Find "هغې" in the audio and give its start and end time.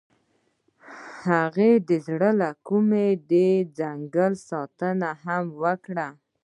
1.27-1.71